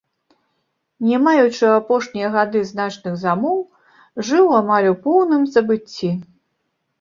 [1.09, 3.59] Не маючы ў апошнія гады значных замоў,
[4.31, 6.11] жыл амаль у поўным забыцці.